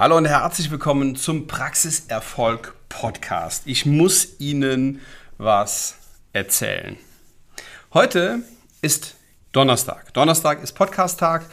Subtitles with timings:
[0.00, 3.64] Hallo und herzlich willkommen zum Praxiserfolg Podcast.
[3.66, 5.00] Ich muss Ihnen
[5.38, 5.96] was
[6.32, 6.96] erzählen.
[7.92, 8.42] Heute
[8.80, 9.16] ist
[9.50, 10.14] Donnerstag.
[10.14, 11.46] Donnerstag ist Podcast-Tag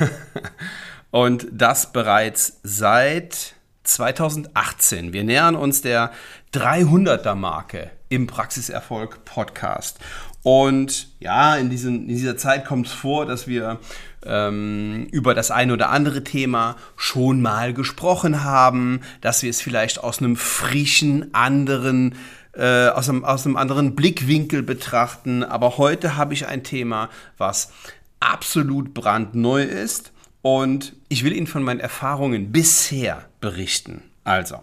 [1.12, 3.54] und das bereits seit
[3.84, 5.12] 2018.
[5.12, 6.10] Wir nähern uns der
[6.52, 9.98] 300er Marke im Praxiserfolg Podcast.
[10.42, 13.80] Und ja, in, diesen, in dieser Zeit kommt es vor, dass wir
[14.24, 20.02] ähm, über das eine oder andere Thema schon mal gesprochen haben, dass wir es vielleicht
[20.04, 22.14] aus einem frischen, anderen,
[22.52, 25.42] äh, aus, einem, aus einem anderen Blickwinkel betrachten.
[25.42, 27.72] Aber heute habe ich ein Thema, was
[28.20, 30.12] absolut brandneu ist.
[30.42, 34.02] Und ich will Ihnen von meinen Erfahrungen bisher berichten.
[34.24, 34.60] Also,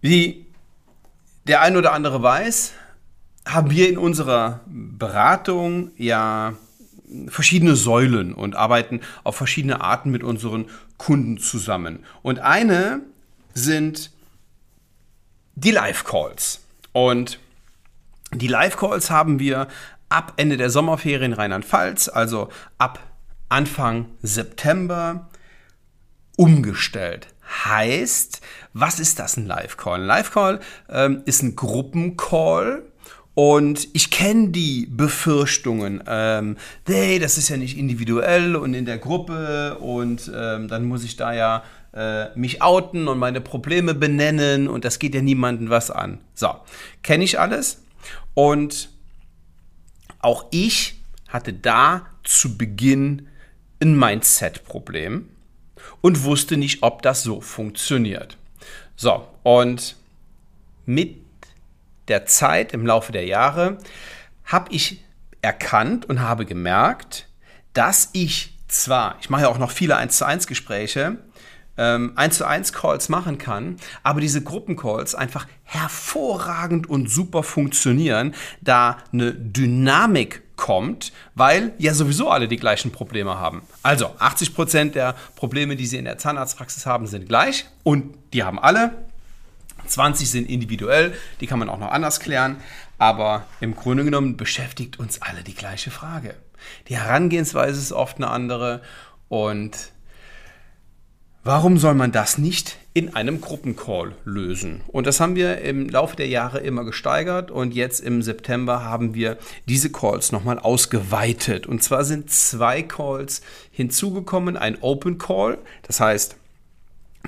[0.00, 0.46] wie
[1.44, 2.72] der ein oder andere weiß,
[3.46, 6.54] haben wir in unserer Beratung ja
[7.28, 12.04] verschiedene Säulen und arbeiten auf verschiedene Arten mit unseren Kunden zusammen.
[12.22, 13.00] Und eine
[13.54, 14.10] sind
[15.54, 16.60] die Live-Calls.
[16.92, 17.38] Und
[18.32, 19.68] die Live-Calls haben wir
[20.08, 23.00] ab Ende der Sommerferien Rheinland-Pfalz, also ab
[23.48, 25.28] Anfang September,
[26.36, 27.28] umgestellt.
[27.52, 28.40] Heißt,
[28.72, 30.00] was ist das ein Live-Call?
[30.00, 32.82] Ein Live-Call ähm, ist ein Gruppencall
[33.34, 38.98] und ich kenne die Befürchtungen, ähm, hey, das ist ja nicht individuell und in der
[38.98, 41.62] Gruppe und ähm, dann muss ich da ja
[41.94, 46.18] äh, mich outen und meine Probleme benennen und das geht ja niemandem was an.
[46.34, 46.54] So,
[47.02, 47.82] kenne ich alles
[48.34, 48.90] und
[50.20, 53.28] auch ich hatte da zu Beginn
[53.80, 55.28] ein Mindset-Problem
[56.00, 58.36] und wusste nicht, ob das so funktioniert.
[58.96, 59.96] So, und
[60.84, 61.16] mit
[62.08, 63.78] der Zeit, im Laufe der Jahre,
[64.44, 65.02] habe ich
[65.40, 67.26] erkannt und habe gemerkt,
[67.72, 71.18] dass ich zwar, ich mache ja auch noch viele 1 zu 1 Gespräche,
[71.76, 78.34] ähm, 1 zu 1 Calls machen kann, aber diese Gruppencalls einfach hervorragend und super funktionieren,
[78.60, 83.62] da eine Dynamik kommt, weil ja sowieso alle die gleichen Probleme haben.
[83.82, 88.44] Also 80 Prozent der Probleme, die Sie in der Zahnarztpraxis haben, sind gleich und die
[88.44, 88.92] haben alle
[89.86, 92.56] 20 sind individuell, die kann man auch noch anders klären,
[92.98, 96.34] aber im Grunde genommen beschäftigt uns alle die gleiche Frage.
[96.88, 98.82] Die Herangehensweise ist oft eine andere
[99.28, 99.92] und
[101.44, 104.82] warum soll man das nicht in einem Gruppencall lösen?
[104.88, 109.14] Und das haben wir im Laufe der Jahre immer gesteigert und jetzt im September haben
[109.14, 109.38] wir
[109.68, 111.66] diese Calls nochmal ausgeweitet.
[111.66, 116.36] Und zwar sind zwei Calls hinzugekommen, ein Open Call, das heißt,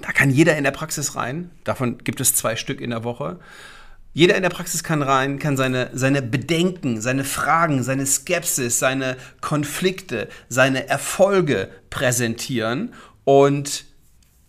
[0.00, 1.50] da kann jeder in der Praxis rein.
[1.64, 3.38] Davon gibt es zwei Stück in der Woche.
[4.14, 9.16] Jeder in der Praxis kann rein, kann seine, seine Bedenken, seine Fragen, seine Skepsis, seine
[9.40, 12.92] Konflikte, seine Erfolge präsentieren
[13.24, 13.84] und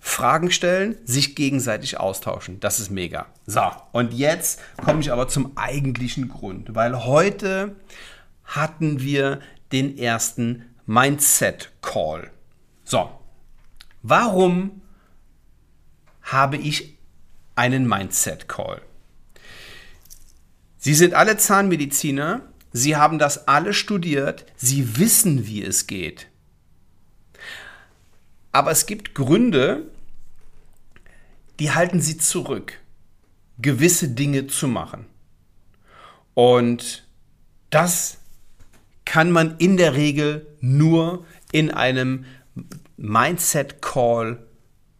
[0.05, 2.59] Fragen stellen, sich gegenseitig austauschen.
[2.59, 3.27] Das ist mega.
[3.45, 7.77] So, und jetzt komme ich aber zum eigentlichen Grund, weil heute
[8.43, 9.39] hatten wir
[9.71, 12.29] den ersten Mindset Call.
[12.83, 13.09] So,
[14.01, 14.81] warum
[16.21, 16.97] habe ich
[17.55, 18.81] einen Mindset Call.
[20.77, 22.41] Sie sind alle Zahnmediziner,
[22.75, 26.27] Sie haben das alle studiert, Sie wissen, wie es geht.
[28.53, 29.91] Aber es gibt Gründe,
[31.59, 32.79] die halten Sie zurück,
[33.59, 35.05] gewisse Dinge zu machen.
[36.33, 37.05] Und
[37.69, 38.19] das
[39.05, 42.25] kann man in der Regel nur in einem
[42.95, 44.45] Mindset Call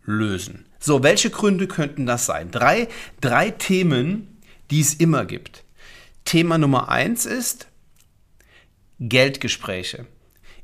[0.03, 0.66] lösen.
[0.80, 2.52] So, welche Gründe könnten das sein?
[2.52, 2.90] Drei,
[3.22, 5.63] drei Themen, die es immer gibt.
[6.25, 7.68] Thema Nummer eins ist
[9.00, 10.06] Geldgespräche.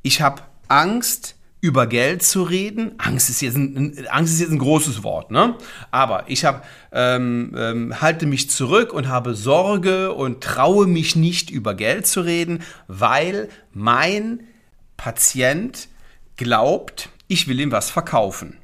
[0.01, 2.93] Ich habe Angst, über Geld zu reden.
[2.97, 5.55] Angst ist jetzt ein, Angst ist jetzt ein großes Wort, ne?
[5.91, 6.61] Aber ich habe
[6.91, 12.21] ähm, ähm, halte mich zurück und habe Sorge und traue mich nicht über Geld zu
[12.21, 14.41] reden, weil mein
[14.95, 15.87] Patient
[16.37, 18.57] glaubt, ich will ihm was verkaufen.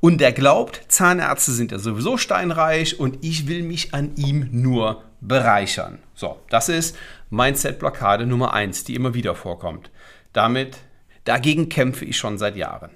[0.00, 5.02] Und der glaubt, Zahnärzte sind ja sowieso steinreich und ich will mich an ihm nur
[5.20, 5.98] bereichern.
[6.14, 6.96] So, das ist
[7.30, 9.90] Mindset-Blockade Nummer eins, die immer wieder vorkommt.
[10.32, 10.76] Damit,
[11.24, 12.90] dagegen kämpfe ich schon seit Jahren.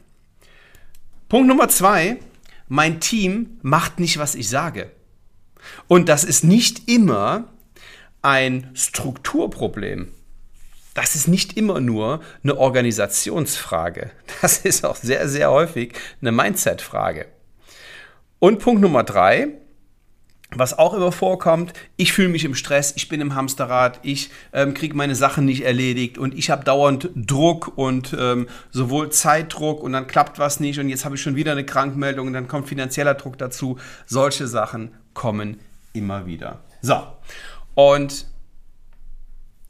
[1.29, 2.19] Punkt Nummer zwei,
[2.69, 4.91] mein Team macht nicht, was ich sage.
[5.87, 7.45] Und das ist nicht immer
[8.23, 10.13] ein Strukturproblem
[10.99, 14.11] das ist nicht immer nur eine Organisationsfrage.
[14.43, 17.27] Das ist auch sehr, sehr häufig eine Mindset-Frage.
[18.41, 19.49] Und Punkt Nummer drei,
[20.51, 24.73] was auch immer vorkommt, ich fühle mich im Stress, ich bin im Hamsterrad, ich ähm,
[24.73, 29.93] kriege meine Sachen nicht erledigt und ich habe dauernd Druck und ähm, sowohl Zeitdruck und
[29.93, 32.69] dann klappt was nicht und jetzt habe ich schon wieder eine Krankmeldung und dann kommt
[32.69, 33.79] finanzieller Druck dazu.
[34.07, 35.61] Solche Sachen kommen
[35.93, 36.61] immer wieder.
[36.81, 37.03] So,
[37.75, 38.27] und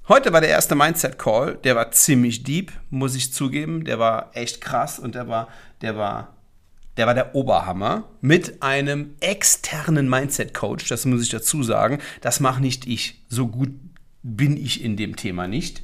[0.07, 4.61] heute war der erste Mindset-Call, der war ziemlich deep, muss ich zugeben, der war echt
[4.61, 5.49] krass und der war,
[5.83, 6.38] der war
[6.99, 11.99] der war der Oberhammer mit einem externen Mindset-Coach, das muss ich dazu sagen.
[12.21, 13.23] Das mache nicht ich.
[13.29, 13.71] So gut
[14.25, 15.83] bin ich in dem Thema nicht.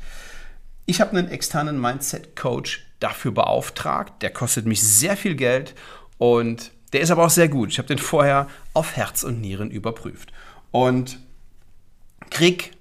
[0.87, 4.23] Ich habe einen externen Mindset-Coach dafür beauftragt.
[4.23, 5.75] Der kostet mich sehr viel Geld
[6.19, 7.71] und der ist aber auch sehr gut.
[7.71, 10.33] Ich habe den vorher auf Herz und Nieren überprüft.
[10.73, 11.21] Und
[12.31, 12.73] krieg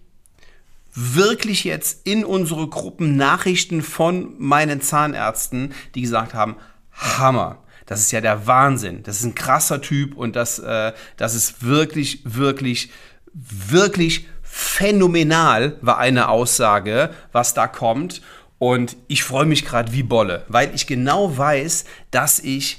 [0.95, 6.55] wirklich jetzt in unsere Gruppen Nachrichten von meinen Zahnärzten, die gesagt haben,
[6.91, 7.62] Hammer.
[7.85, 9.03] Das ist ja der Wahnsinn.
[9.03, 12.91] Das ist ein krasser Typ und das, äh, das ist wirklich, wirklich,
[13.33, 18.21] wirklich phänomenal, war eine Aussage, was da kommt.
[18.59, 22.77] Und ich freue mich gerade wie Bolle, weil ich genau weiß, dass ich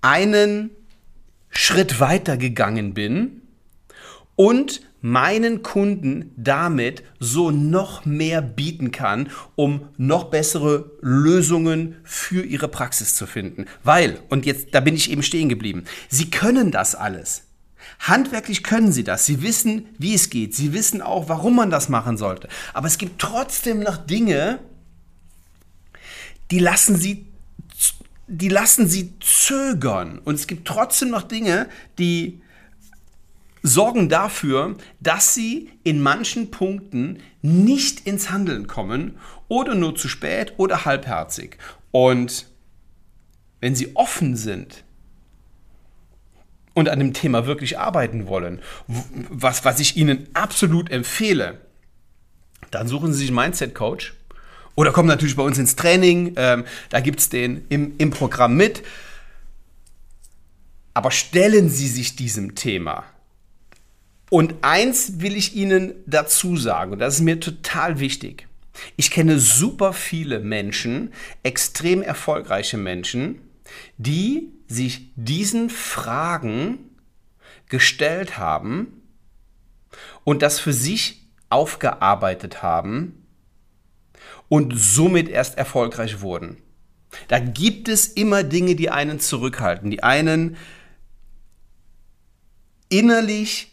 [0.00, 0.70] einen
[1.50, 3.42] Schritt weiter gegangen bin
[4.36, 12.68] und meinen Kunden damit so noch mehr bieten kann, um noch bessere Lösungen für ihre
[12.68, 13.66] Praxis zu finden.
[13.82, 17.44] Weil, und jetzt, da bin ich eben stehen geblieben, sie können das alles.
[17.98, 19.26] Handwerklich können sie das.
[19.26, 20.54] Sie wissen, wie es geht.
[20.54, 22.48] Sie wissen auch, warum man das machen sollte.
[22.72, 24.58] Aber es gibt trotzdem noch Dinge,
[26.50, 27.26] die lassen sie
[28.30, 30.20] die lassen sie zögern.
[30.24, 31.68] Und es gibt trotzdem noch Dinge,
[31.98, 32.40] die
[33.62, 39.18] sorgen dafür, dass sie in manchen Punkten nicht ins Handeln kommen
[39.48, 41.58] oder nur zu spät oder halbherzig.
[41.90, 42.46] Und
[43.60, 44.84] wenn sie offen sind
[46.74, 51.60] und an dem Thema wirklich arbeiten wollen, was, was ich ihnen absolut empfehle,
[52.70, 54.14] dann suchen sie sich einen Mindset-Coach
[54.76, 56.34] oder kommen natürlich bei uns ins Training.
[56.36, 58.82] Ähm, da gibt es den im, im Programm mit.
[60.94, 63.04] Aber stellen Sie sich diesem Thema
[64.30, 68.46] und eins will ich Ihnen dazu sagen, und das ist mir total wichtig.
[68.96, 71.12] Ich kenne super viele Menschen,
[71.42, 73.40] extrem erfolgreiche Menschen,
[73.98, 76.78] die sich diesen Fragen
[77.68, 79.02] gestellt haben
[80.24, 83.26] und das für sich aufgearbeitet haben
[84.48, 86.56] und somit erst erfolgreich wurden.
[87.26, 90.56] Da gibt es immer Dinge, die einen zurückhalten, die einen
[92.88, 93.69] innerlich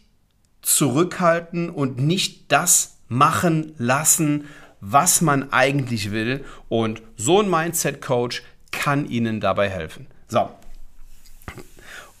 [0.68, 4.44] zurückhalten und nicht das machen lassen,
[4.80, 6.44] was man eigentlich will.
[6.68, 10.06] Und so ein Mindset-Coach kann Ihnen dabei helfen.
[10.28, 10.50] So.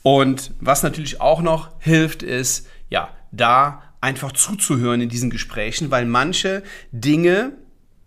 [0.02, 6.06] Und was natürlich auch noch hilft, ist, ja, da einfach zuzuhören in diesen Gesprächen, weil
[6.06, 7.52] manche Dinge,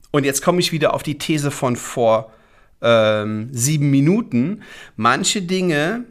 [0.10, 2.34] und jetzt komme ich wieder auf die These von vor
[2.82, 4.64] ähm, sieben Minuten,
[4.96, 6.06] manche Dinge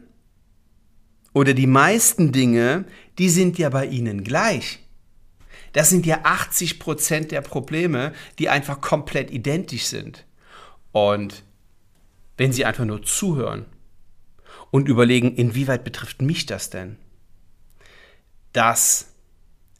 [1.33, 2.85] oder die meisten Dinge,
[3.21, 4.79] die sind ja bei Ihnen gleich.
[5.73, 10.25] Das sind ja 80 Prozent der Probleme, die einfach komplett identisch sind.
[10.91, 11.43] Und
[12.35, 13.67] wenn Sie einfach nur zuhören
[14.71, 16.97] und überlegen, inwieweit betrifft mich das denn,
[18.53, 19.13] das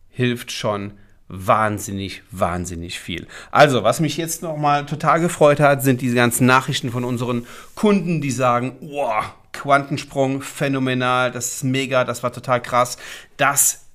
[0.09, 0.93] hilft schon
[1.27, 3.25] wahnsinnig, wahnsinnig viel.
[3.49, 8.21] Also, was mich jetzt nochmal total gefreut hat, sind diese ganzen Nachrichten von unseren Kunden,
[8.21, 12.97] die sagen, wow, Quantensprung, phänomenal, das ist mega, das war total krass.
[13.37, 13.85] Das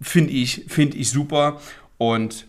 [0.00, 1.60] finde ich, find ich super
[1.98, 2.46] und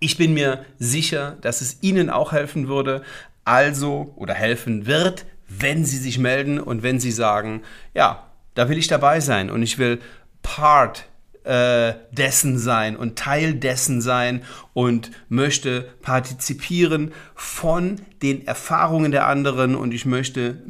[0.00, 3.02] ich bin mir sicher, dass es Ihnen auch helfen würde,
[3.44, 7.62] also oder helfen wird, wenn Sie sich melden und wenn Sie sagen,
[7.94, 10.00] ja, da will ich dabei sein und ich will
[10.42, 11.06] Part
[11.44, 19.74] äh, dessen sein und Teil dessen sein und möchte partizipieren von den Erfahrungen der anderen
[19.74, 20.62] und ich möchte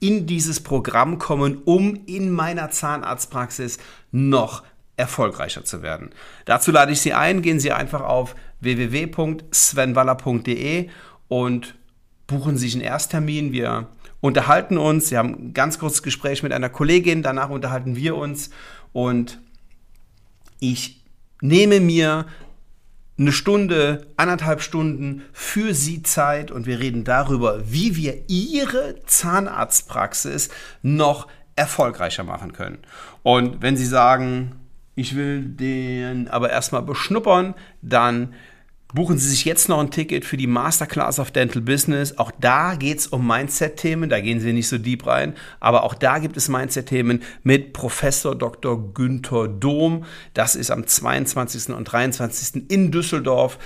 [0.00, 3.78] in dieses Programm kommen, um in meiner Zahnarztpraxis
[4.12, 4.62] noch
[4.96, 6.10] erfolgreicher zu werden.
[6.44, 10.88] Dazu lade ich Sie ein, gehen Sie einfach auf www.svenwaller.de
[11.26, 11.74] und
[12.28, 13.52] buchen sich einen Ersttermin.
[13.52, 13.88] Wir
[14.20, 18.50] unterhalten uns, Sie haben ein ganz kurzes Gespräch mit einer Kollegin, danach unterhalten wir uns
[18.92, 19.40] und
[20.62, 21.02] ich
[21.40, 22.26] nehme mir
[23.18, 30.50] eine Stunde, anderthalb Stunden für Sie Zeit und wir reden darüber, wie wir Ihre Zahnarztpraxis
[30.82, 31.26] noch
[31.56, 32.78] erfolgreicher machen können.
[33.22, 34.52] Und wenn Sie sagen,
[34.94, 38.34] ich will den aber erstmal beschnuppern, dann
[38.94, 42.18] Buchen Sie sich jetzt noch ein Ticket für die Masterclass of Dental Business.
[42.18, 45.94] Auch da geht es um Mindset-Themen, da gehen Sie nicht so deep rein, aber auch
[45.94, 48.92] da gibt es Mindset-Themen mit Professor Dr.
[48.92, 50.04] Günther Dom.
[50.34, 51.70] Das ist am 22.
[51.74, 52.70] und 23.
[52.70, 53.58] in Düsseldorf.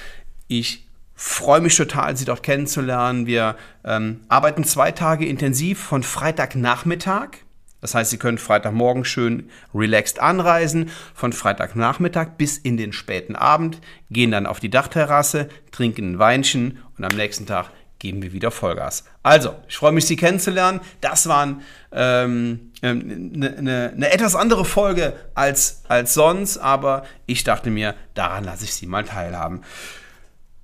[0.47, 3.26] Ich freue mich total, Sie dort kennenzulernen.
[3.26, 7.38] Wir ähm, arbeiten zwei Tage intensiv von Freitagnachmittag
[7.80, 13.80] das heißt, Sie können Freitagmorgen schön relaxed anreisen, von Freitagnachmittag bis in den späten Abend,
[14.11, 18.50] gehen dann auf die Dachterrasse, trinken ein Weinchen und am nächsten Tag geben wir wieder
[18.50, 19.04] Vollgas.
[19.23, 20.80] Also, ich freue mich, Sie kennenzulernen.
[21.00, 21.61] Das war eine
[21.92, 28.45] ähm, ne, ne, ne etwas andere Folge als, als sonst, aber ich dachte mir, daran
[28.45, 29.62] lasse ich Sie mal teilhaben.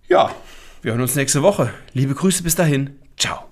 [0.08, 0.34] Ja,
[0.82, 1.72] wir hören uns nächste Woche.
[1.94, 2.98] Liebe Grüße bis dahin.
[3.16, 3.51] Ciao.